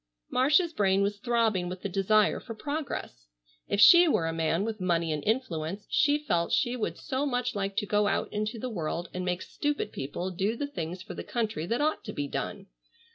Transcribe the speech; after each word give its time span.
Marcia's 0.31 0.73
brain 0.73 1.03
was 1.03 1.19
throbbing 1.19 1.69
with 1.69 1.83
the 1.83 1.87
desire 1.87 2.39
for 2.39 2.55
progress. 2.55 3.27
If 3.67 3.79
she 3.79 4.07
were 4.07 4.25
a 4.25 4.33
man 4.33 4.65
with 4.65 4.81
money 4.81 5.11
and 5.11 5.23
influence 5.23 5.85
she 5.91 6.17
felt 6.17 6.51
she 6.51 6.75
would 6.75 6.97
so 6.97 7.23
much 7.23 7.53
like 7.53 7.77
to 7.77 7.85
go 7.85 8.07
out 8.07 8.33
into 8.33 8.57
the 8.57 8.67
world 8.67 9.09
and 9.13 9.23
make 9.23 9.43
stupid 9.43 9.91
people 9.91 10.31
do 10.31 10.55
the 10.55 10.65
things 10.65 11.03
for 11.03 11.13
the 11.13 11.23
country 11.23 11.67
that 11.67 11.81
ought 11.81 12.03
to 12.05 12.13
be 12.13 12.27
done. 12.27 12.65